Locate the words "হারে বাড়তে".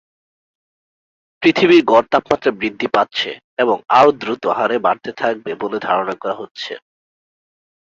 4.57-5.11